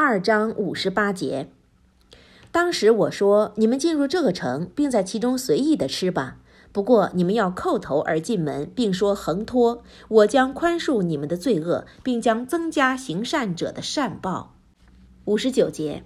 [0.00, 1.48] 二章五十八节。
[2.52, 6.36] 当时我说：“你们进入这个城，并在其中随意的吃吧。
[6.70, 14.54] 不过你们要叩头而进门，并说横托，我将宽恕你们的罪恶，并将增加行善者的善报。”
[15.26, 16.04] 五十九节。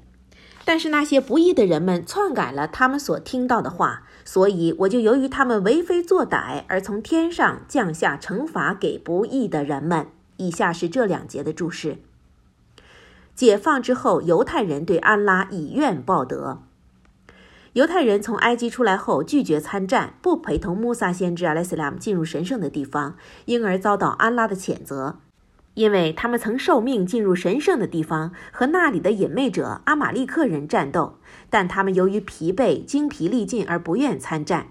[0.65, 10.07] 但是那些不义的人们篡改了他们所听到的话，所以我就由于他们为非作歹，而从天上降下惩罚给不义的人们。
[10.39, 11.99] 以下是这两节的注释。
[13.35, 16.63] 解放之后，犹太人对安拉以怨报德。
[17.73, 25.17] 犹太人从埃及出来后，拒绝参战，不陪同穆萨先知阿莱斯拉姆进入神圣的地方，因而遭到安拉的谴责。
[25.75, 31.15] 因为他们曾受命进入神圣的地方，和那里的隐魅者阿玛利克人战斗，
[31.49, 34.67] 但他们由于疲惫、精疲力尽而不愿参战，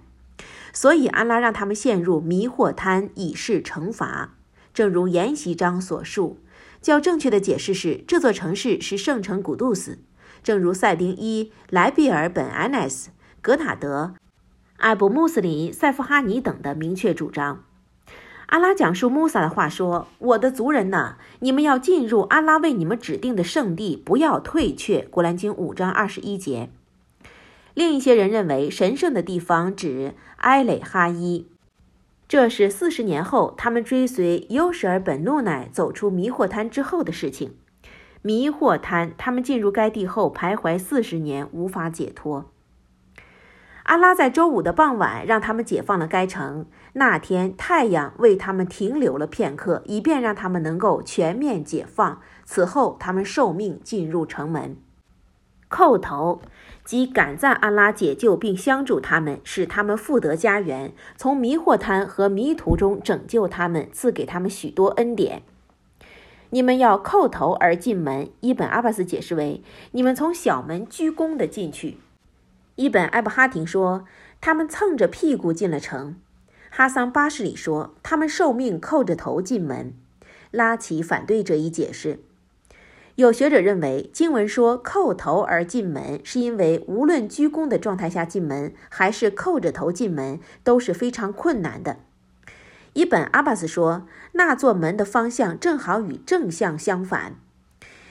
[0.71, 4.35] 所以安拉让他们陷入迷惑滩，以示惩罚。
[4.75, 6.37] 正如沿袭章所述，
[6.81, 9.99] 较正确的解释是，这座城市是圣城古杜斯，
[10.41, 14.15] 正如赛丁伊、莱比尔本安奈斯、格塔德、
[14.77, 17.63] 艾布穆斯林、塞夫哈尼等的明确主张。
[18.47, 26.69] 阿拉讲述穆萨的话说：“我的族人呐，你们要进入阿拉为你们指定的圣地，不要退却。”古兰经五章二十一节。
[27.73, 31.47] 另一些人认为，神圣的地方指埃雷哈伊，
[32.31, 37.57] 这是四十年后他们追随优什尔本诺乃走出迷惑滩之后的事情。
[38.21, 42.49] 迷惑滩，他们进入该地后徘徊四十年，无法解脱。
[43.83, 46.67] 阿拉在周五的傍晚让他们解放了该城。
[46.93, 52.21] 那天太阳为他们停留了片刻，以便让他们能够全面解放。
[52.45, 54.77] 此后，他们受命进入城门，
[55.71, 56.41] 叩头，
[56.83, 65.43] 即感赞阿拉解救并相助他们，使他们复得家园，从迷惑滩和迷途中拯救他们，赐给他们许多恩典。
[66.49, 68.29] 你们要叩头而进门。
[68.41, 69.63] 伊本阿巴斯解释为：
[69.93, 71.97] 你们从小门鞠躬的进去。
[72.75, 74.03] 伊本艾布哈廷说
[74.41, 76.17] ：“他们蹭着屁股进了城。”
[76.69, 79.93] 哈桑巴士里说：“他们受命叩着头进门。”
[80.51, 82.19] 拉齐反对这一解释。
[83.21, 91.97] 有学者认为，经文说叩头而进门，是因为无论鞠躬的状态下进门，还是叩着头进门，都是非常困难的。
[92.93, 97.35] 伊本阿巴斯说：“那座门的方向正好与正向相反。”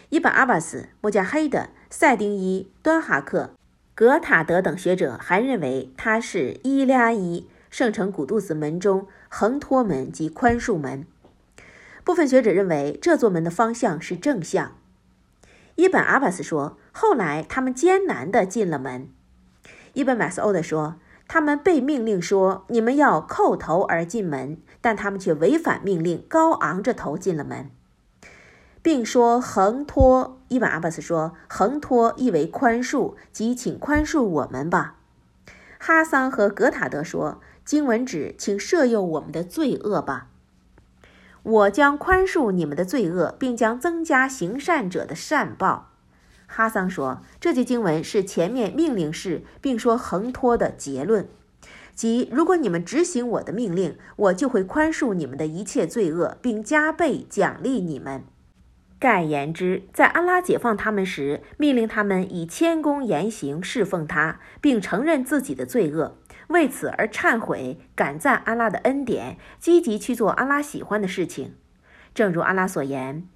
[0.09, 3.51] 伊本阿巴斯、穆加黑的、赛丁伊、端哈克。
[3.95, 11.05] 格塔德等学者还认为它是伊利亚伊圣城古杜斯门中横托门及宽恕门。
[12.05, 14.73] 部分学者认为这座门的方向是正向。
[15.77, 19.09] 伊本阿巴斯说：“后来他们艰难地进了门。”
[19.95, 27.71] 伊本马斯欧德说：“他们被命令说你们要叩头而进门，但他们却违反命令，高昂着头进了门。”
[28.83, 34.97] 并说横托，伊本阿巴斯说横托意为宽恕，即请宽恕我们吧。
[35.79, 40.30] 哈桑和格塔德说经文指请赦宥我们的罪恶吧。
[41.43, 45.91] 我将宽恕你们的罪恶，并将增加行善者的善报。
[46.47, 51.29] 哈桑说这节经文是前面命令式，并说横托的结论，
[51.95, 58.25] 即如果你们执行我的命令，我就会宽恕你们的一切罪恶，并加倍奖励你们。
[59.01, 66.19] 盖言之，在安拉解放他们时，命令他们以谦恭言行侍奉他，并承认自己的罪恶，
[66.49, 71.55] 为此而忏悔，感赞安拉的恩典，积极去做安拉喜欢的事情。
[72.13, 73.27] 正如安拉所言：“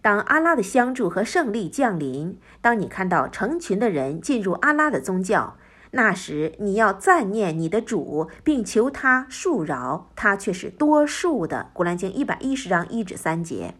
[0.00, 5.58] 当安拉的相助和胜利降临，当你看到成群的人进入安拉的宗教，
[5.90, 13.74] 那时你要赞念你的主，并求他恕饶，他却是多数的。”古兰经一百一十章一至三节。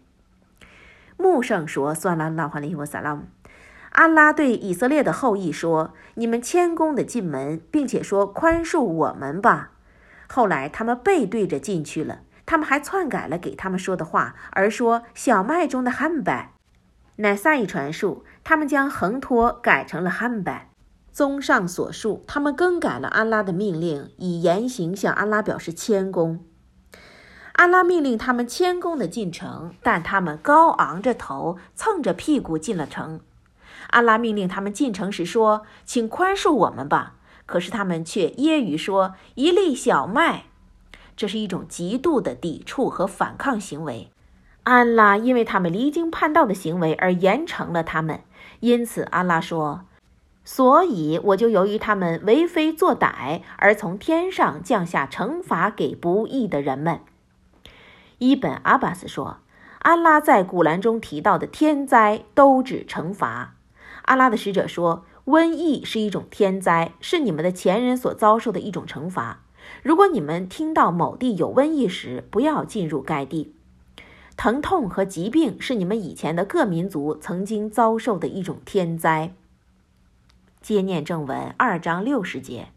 [1.21, 3.25] 穆圣说：“算了，拉哈利沃萨拉姆，
[3.91, 9.71] 安拉对以色列的后裔说：‘你们谦恭地进门，并且说宽恕我们吧。’
[10.27, 16.53] 后来他们背对着进去了，他们还篡改了给他们说的话，而说小麦中的汉白。
[17.17, 20.69] 乃撒一传述，他们将横托改成了汉白。
[21.11, 26.43] 综上所述，他们更改了安拉的命令，以言行向安拉表示谦恭。”
[27.53, 33.19] 阿拉命令他们谦恭地进城，但他们高昂着头，蹭着屁股进了城。
[33.89, 37.15] 阿拉命令他们进城时说：“请宽恕我们吧。”
[37.45, 40.45] 可是他们却揶揄说：“一粒小麦。”
[41.17, 44.09] 这是一种极度的抵触和反抗行为。
[44.63, 48.21] 安拉因为他们离经叛道的行为而严惩了他们。
[48.61, 49.81] 因此，安拉说
[50.45, 57.01] ：“所以我就由于他们为非作歹，而从天上降下惩罚给不义的人们。”
[58.21, 59.37] 伊本阿巴斯说
[59.81, 63.55] ：“安拉在古兰中提到的天灾都指惩罚。
[64.03, 69.41] 阿拉的使者说，瘟疫是一种天灾，是你们的前人所遭受的一种惩罚。
[69.81, 73.55] 如果你们听到某地有瘟疫时，不要进入该地。
[74.37, 79.33] 疼痛和疾病是你们以前的各民族曾经遭受的一种天灾。
[80.61, 82.67] 接念正文二章六十节，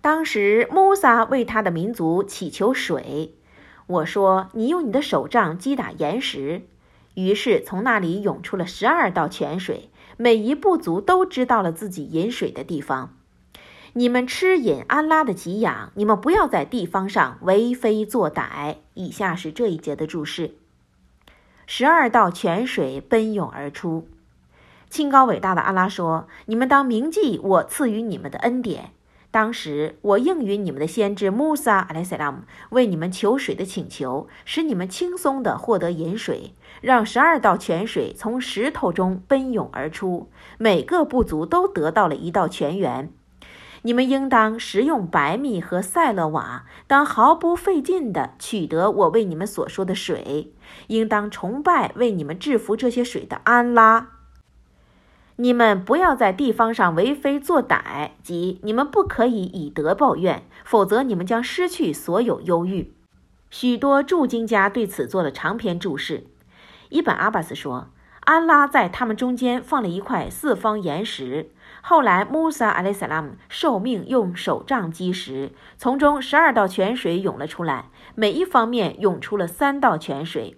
[0.00, 3.34] 当时穆萨为他的民族祈求水。
[3.86, 6.62] 我说：“你用你的手杖击打岩石。”
[7.14, 13.14] 于是从那里涌出了十二道泉水，每一部族都知道了自己饮水的地方。
[13.92, 18.76] 你们吃饮安拉的给养，你们不要在地方上为非作歹。
[18.94, 20.54] 以下是这一节的注释：
[21.66, 24.08] 十二道泉水奔涌而出。
[24.88, 28.92] 清高伟大的阿拉说：“你们当铭记我赐予你们的恩典。
[29.32, 43.10] 当时我应允你们的先知穆萨阿莱塞拉姆为你们求水的请求，使你们轻松地获得饮水，让十二道泉水从石头中奔涌而出，每个部族都得到了一道泉源。”
[43.84, 50.52] 你们应当食用白米和塞勒瓦，当毫不费劲地取得我为你们所说的水。
[50.86, 54.11] 应当崇拜为你们制服这些水的安拉。
[55.36, 62.92] 你们不要在地方上为非作歹，即你们不可以以德报怨，否则你们将失去所有忧郁。
[63.50, 66.26] 许多注经家对此做了长篇注释。
[66.90, 67.88] 伊本阿巴斯说，
[68.20, 71.50] 安拉在他们中间放了一块四方岩石。
[71.80, 80.56] 后来，穆萨阿莱萨拉姆受命用手杖击石，从中十二道泉水涌了出来，每一方面涌出了三道泉水。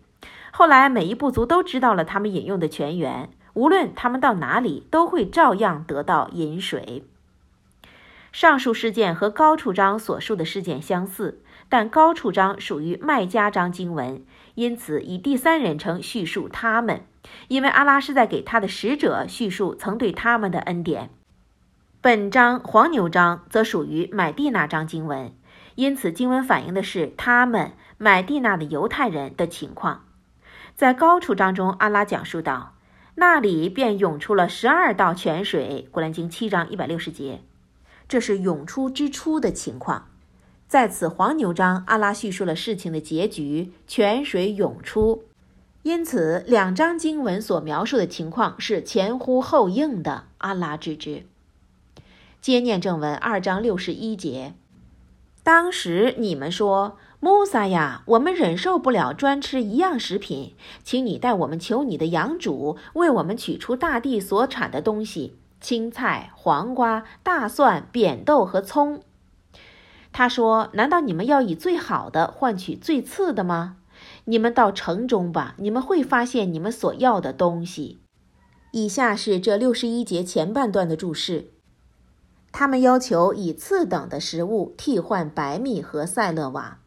[0.50, 7.04] 后来，每一部族都知道了他们饮用的泉源，无论他们到哪里，都会照样得到饮水。
[8.30, 14.24] 上述事件和高处章所述的事件相似，但高处章属于麦加章经文，
[14.56, 17.06] 因此以第三人称叙述他们。
[17.48, 21.08] 因为阿拉是在给他的使者叙述曾对他们的恩典，
[22.02, 25.32] 本章黄牛章则属于买地那章经文，
[25.76, 30.04] 因此经文反映的是他们买地那的犹太人的情况。
[30.74, 32.73] 在高处章中，阿拉讲述到，
[33.16, 35.88] 那里便涌出了十二道泉水。
[35.90, 37.42] 古兰经七章一百六十节，
[38.08, 40.08] 这是涌出之初的情况。
[40.66, 45.24] 在此黄牛章，阿拉叙述了事情的结局，泉水涌出。
[45.82, 50.24] 因此，两章经文所描述的情况是前呼后应的。
[50.38, 51.24] 阿拉之之。
[52.40, 54.54] 接念正文二章六十一节。
[55.42, 69.00] 当时你们说：“穆萨呀，我们忍受不了专吃一样食品，请你代我们求你的养主，为我们取出大地所产的东西：青菜、黄瓜、大蒜、扁豆和葱。”
[70.12, 73.78] 他说：“难道你们要以最好的换取最次的吗？”
[74.26, 78.00] 你们到城中吧，你们会发现你们所要的东西。
[78.72, 81.48] 以下是这六十一节前半段的注释。
[82.52, 86.80] 他们要求以次等的食物替换白米和塞勒瓦。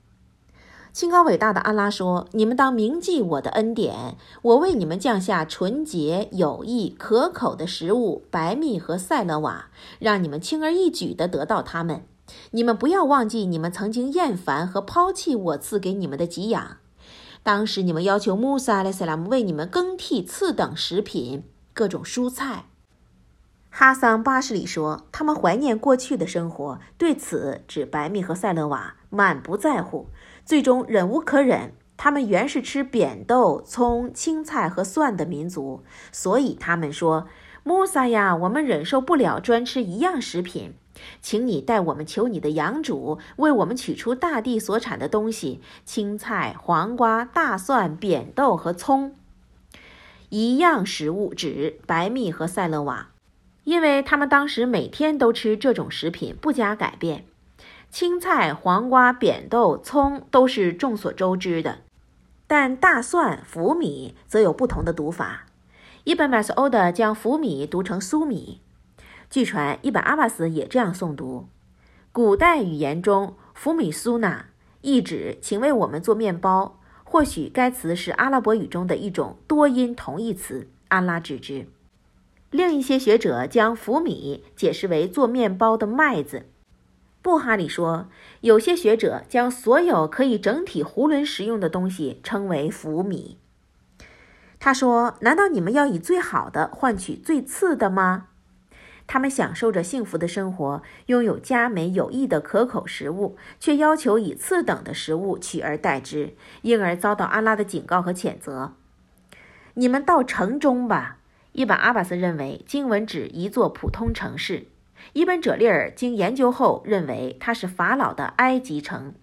[0.97, 9.67] 清高伟大的安拉说：“你们当铭记我的恩典，我为你们降下纯洁、有益、可口的食物——白米和塞勒瓦，
[9.99, 12.03] 让你们轻而易举地得到它们。
[12.49, 16.77] 你们不要忘记你们曾经厌烦和抛弃我赐给你们的给养。”
[17.43, 21.43] 当时你们要求穆萨·阿莱塞拉姆为你们更替次等食品，
[21.75, 22.65] 各种蔬菜。
[23.69, 30.07] 哈桑·巴什里说，他们怀念过去的生活，对此指白米和塞勒瓦满不在乎，
[30.47, 31.73] 最终忍无可忍。
[31.97, 37.27] 他们原是吃扁豆、葱、青菜和蒜的民族，所以他们说
[37.65, 40.75] ：“穆萨呀，我们忍受不了专吃一样食品。”
[41.21, 49.15] 请你代我们求你的养主，为我们取出大地所产的东西：青菜、黄瓜、大蒜、扁豆和葱。
[50.29, 53.09] 一样食物指白米和塞勒瓦，
[53.65, 57.25] 因为他们当时每天都吃这种食品，不加改变。
[57.89, 61.79] 青菜、黄瓜、扁豆、葱都是众所周知的，
[62.45, 65.45] 但大蒜、福米则有不同的读法。
[66.03, 68.61] 伊本·麦斯欧德将福米读成苏米。
[69.29, 71.47] 据传，伊本阿巴斯也这样诵读。
[72.11, 74.47] 古代语言中，“福米苏纳”
[74.81, 76.79] 意指“请为我们做面包”。
[77.03, 80.69] 或许该词是阿拉伯语中的一种多音同义词。
[80.89, 81.67] 安拉指之。
[82.51, 86.45] 另一些学者将“福米”解释为做面包的麦子。
[87.27, 88.07] 布哈里说，
[88.39, 93.37] 有些学者将所有可以整体囫囵食用的东西称为“福米”。
[94.61, 98.27] 他说：“难道你们要以最好的换取最次的吗？”
[99.07, 108.71] 他们享受着幸福的生活，拥有佳美有益的可口食物，却要求以次等的食物取而代之，因而遭到阿拉的警告和谴责。
[109.73, 111.17] 你们到城中吧。
[111.51, 114.67] 伊本阿巴斯认为经文指一座普通城市。
[115.13, 119.13] 伊本哲利尔经研究后认为它是法老的埃及城。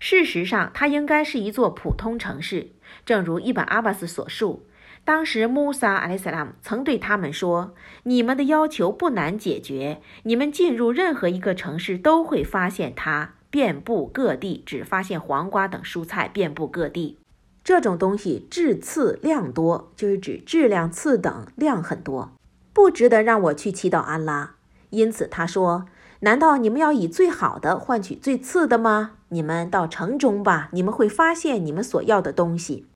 [0.00, 2.70] 事实上，它应该是一座普通城市。
[3.04, 4.64] 正如伊本阿巴斯所述。
[5.04, 10.02] 当时，穆萨·阿里萨拉姆曾对他们说：“你们的要求不难解决。
[10.24, 17.18] 你们进入任何一个城市，都会发现它遍布各地，只发现黄瓜等蔬菜遍布各地。
[17.64, 22.32] 这种东西质次量多，就是指质量次等，量很多，
[22.74, 24.56] 不值得让我去祈祷安拉。
[24.90, 25.86] 因此，他说：
[26.20, 29.12] 难道你们要以最好的换取最次的吗？
[29.28, 32.86] 你们到城中吧，你们会发现你们所要的东西。”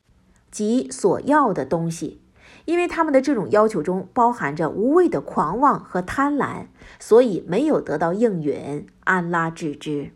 [0.53, 2.21] 及所要的东西，
[2.67, 6.67] 因为他们的这种要求中包含着无谓的狂妄和贪婪，
[7.01, 8.87] 所以没有得到应允。
[9.05, 10.11] 安拉知之。